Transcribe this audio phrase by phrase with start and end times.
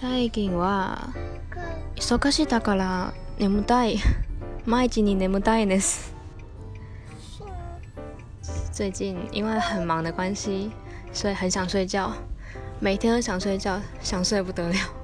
[0.00, 1.10] 最近は
[1.96, 3.98] 忙しいだから眠たい。
[4.64, 6.14] 毎日に眠たいです。
[8.72, 10.70] 最近因为很忙的关系，
[11.12, 12.12] 所以很想睡觉，
[12.80, 14.99] 每天都想睡觉，想睡不得了。